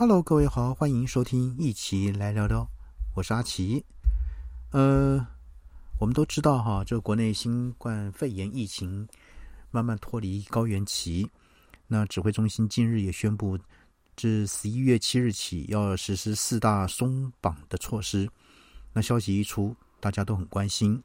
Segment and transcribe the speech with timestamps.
[0.00, 2.66] Hello，各位好，欢迎收听一起来聊聊，
[3.14, 3.84] 我是阿奇。
[4.70, 5.26] 呃，
[5.98, 9.06] 我们都知道哈，这国内新冠肺炎疫情
[9.70, 11.30] 慢慢脱离高原期，
[11.86, 13.58] 那指挥中心近日也宣布，
[14.16, 18.26] 自十一月七日起要实施四大松绑的措施。
[18.94, 21.02] 那消息一出，大家都很关心。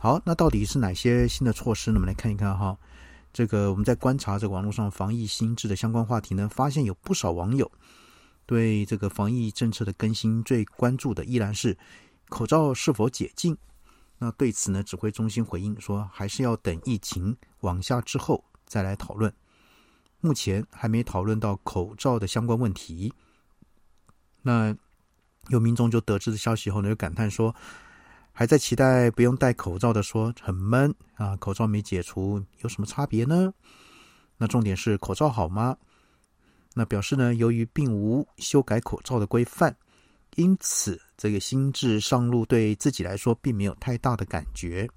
[0.00, 1.96] 好，那到底是哪些新的措施呢？
[1.96, 2.78] 我们来看一看哈。
[3.32, 7.70] 这个我们在观察这个网络上防疫新制的相关话题呢，发现有不少网友
[8.44, 11.76] 对这个防疫政策的更新最关注的依然是
[12.28, 13.56] 口罩是否解禁。
[14.18, 19.32] 那对此呢，指挥中心回应说，还是要等疫情往下之后再来讨论。
[20.20, 23.12] 目前还没讨论到口罩的相关问题。
[24.42, 24.76] 那
[25.48, 27.54] 有民众就得知的消息后呢，就感叹说。
[28.34, 33.52] 还在期待不用戴口罩的说很闷啊，口罩没解除有什么差别呢？
[34.38, 35.76] 那重点是口罩好吗？
[36.74, 39.76] 那表示呢，由于并无修改口罩的规范，
[40.36, 44.88] 因此这个新制上路对自己来说并没有太大的感觉。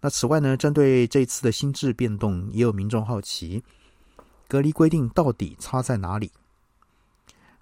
[0.00, 3.62] 那此外呢，针对这次的新制变动，也有民众好奇
[4.48, 6.32] 隔离规定到底差在哪里？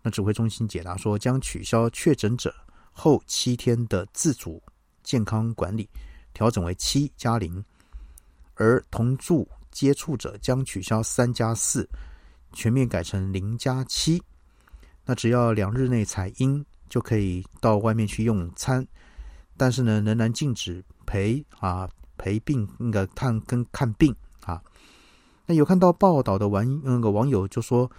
[0.02, 2.55] 那指挥中心解答说，将取消确诊者。
[3.00, 4.61] 后七天的自主
[5.02, 5.88] 健康管理
[6.32, 7.64] 调整为七加零，
[8.54, 11.88] 而同住接触者将取消三加四，
[12.52, 14.22] 全面改成零加七。
[15.05, 18.86] 那只要两日内采阴就可以到外面去用餐，
[19.56, 24.62] 但是呢，仍然禁止陪啊陪病那个看跟看病啊。
[25.46, 27.90] 那有看到报道的网那个网友就说，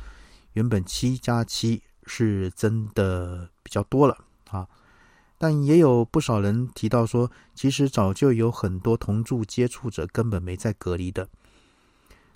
[0.53, 4.15] 原本七加七是真的比较多了
[4.51, 4.67] 啊。
[5.39, 11.27] 但也有不少人提到说，其实早就有很多同住接触者根本没在隔离的。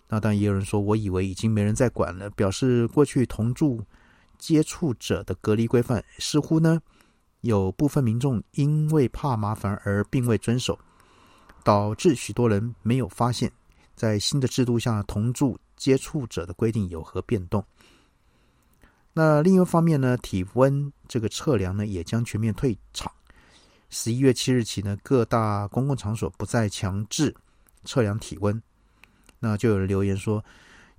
[0.07, 3.83] 那但也有人说，我以为已经没人在管了，表示过去同住
[4.37, 6.81] 接触者的隔离规范似乎呢，
[7.41, 10.79] 有部分民众因为怕麻烦而并未遵守，
[11.61, 13.51] 导致许多人没有发现，
[13.95, 17.61] 在新的制度下同住接触者的规定有何变动。
[19.13, 23.11] 那另一方面呢，体温这个测量呢也将全面退场。
[23.89, 27.35] 十一月七日起呢，各大公共场所不再强制
[27.85, 28.59] 测量体温。
[29.37, 30.43] 那就有人留言说，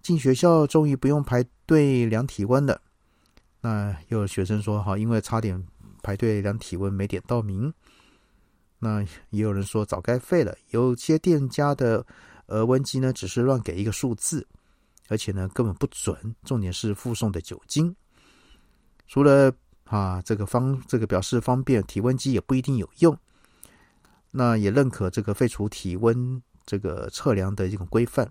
[0.01, 2.81] 进学校终于不用排队量体温了。
[3.61, 5.67] 那又有学生说，哈，因为差点
[6.03, 7.73] 排队量体温没点到名。
[8.79, 10.57] 那也有人说，早该废了。
[10.71, 12.07] 有些店家的
[12.47, 14.47] 额温机呢，只是乱给一个数字，
[15.09, 16.37] 而且呢根本不准。
[16.45, 17.97] 重点是附送的酒精。
[19.06, 19.53] 除了
[19.84, 23.16] 啊，这个方这个表示方便，体温机也不一定有用。
[24.31, 28.28] 那也认可这个废除体温这个测量的这种规范。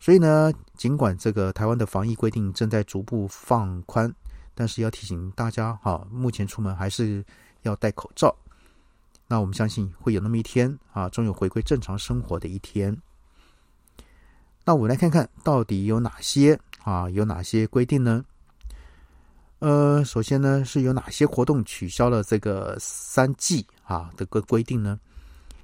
[0.00, 4.14] 所以呢，尽管这个台湾的防疫规定正在逐步放宽，
[4.54, 7.24] 但是要提醒大家哈，目前出门还是
[7.62, 8.36] 要戴口罩。
[9.26, 12.96] 那我们相信会有那么一天啊，终有回归正常生活的一天。
[14.64, 18.24] 那我们来看看到底有哪些啊，有哪些规定呢？
[19.60, 25.00] 呃，首先呢，是有哪些活动取消了这个三季啊的个规定呢？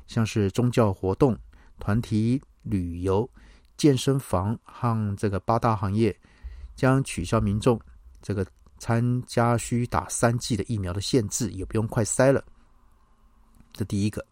[0.09, 1.39] 像是宗教活动、
[1.79, 3.29] 团体旅游、
[3.77, 6.15] 健身房和这个八大行业
[6.75, 7.81] 将取消民众
[8.21, 8.45] 这个
[8.79, 12.45] 参加需打三剂的疫苗的限制，也不用快筛了。
[13.73, 14.25] 这第一个。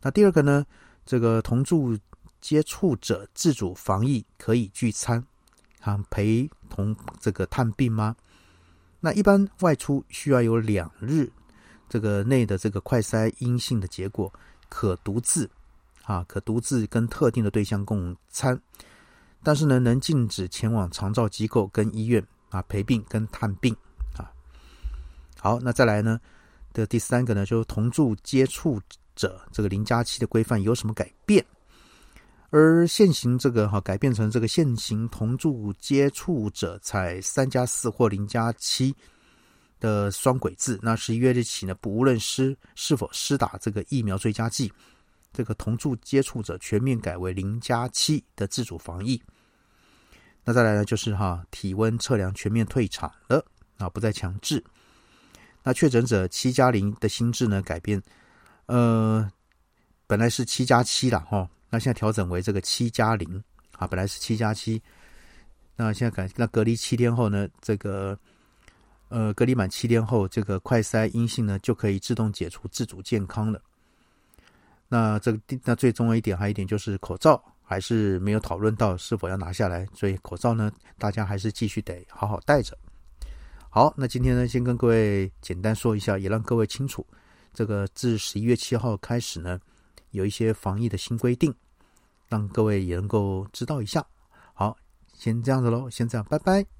[0.00, 0.64] 那第二个呢？
[1.04, 1.98] 这个同住
[2.40, 5.22] 接触者自主防疫可以聚餐，
[5.80, 8.14] 啊，陪同这个探病吗？
[9.00, 11.30] 那一般外出需要有两日
[11.88, 14.32] 这个内的这个快筛阴性的结果，
[14.68, 15.50] 可独自
[16.04, 18.60] 啊，可独自跟特定的对象共餐，
[19.42, 23.74] 但是呢，能禁止前往长照机构跟医院啊陪病跟探病
[24.16, 24.30] 啊。
[25.40, 26.20] 好，那再来呢
[26.72, 28.80] 的第三个呢，就是同住接触
[29.16, 31.44] 者这个零加七的规范有什么改变？
[32.50, 38.92] 而现行这个哈改变成这个现行同住接触者才三加四或零加七
[39.78, 44.72] 的双轨制，那十一月日起呢，不论施是否施打这个疫苗追加剂，
[45.32, 49.22] 这个同住接触者全面改为零加七的自主防疫。
[50.44, 53.44] 那再来呢，就是哈体温测量全面退场了
[53.78, 54.62] 啊，不再强制。
[55.62, 58.02] 那确诊者七加零的新制呢改变，
[58.66, 59.30] 呃，
[60.08, 61.48] 本来是七加七了哈。
[61.70, 63.42] 那现在调整为这个七加零
[63.78, 64.82] 啊，本来是七加七，
[65.76, 68.18] 那现在改那隔离七天后呢，这个
[69.08, 73.62] 呃隔离满七天后，这个快筛阴性呢就可以自动解除自主健康了。
[74.88, 82.76] 那这个那最重要一点还有一点就是口罩还是没有讨论到是否要拿下来，所以口罩呢，大家还是继续得好好戴着。
[83.68, 87.06] 好，那今天呢，先跟各位简单说一下，也让各位清楚，
[87.54, 89.60] 这个自十一月七号开始呢，
[90.10, 91.54] 有一些防疫的新规定，
[92.28, 94.06] 让各位也能够知道一下。
[94.52, 94.76] 好，
[95.14, 96.79] 先这样子喽，先这样，拜拜。